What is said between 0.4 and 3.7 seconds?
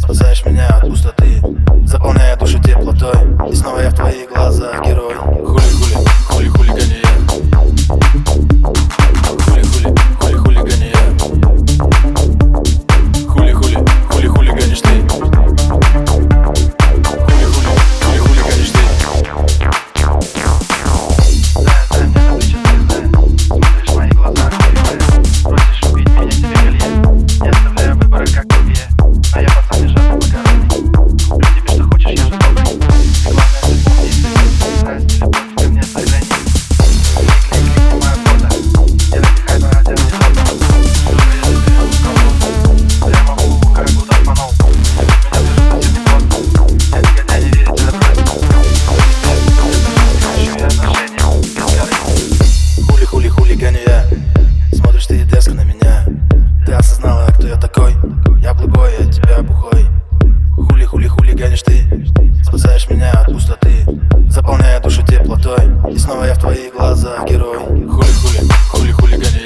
меня от пустоты. Заполняя душу теплотой. И